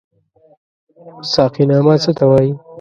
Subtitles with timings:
[1.31, 2.51] ساقينامه څه ته وايي؟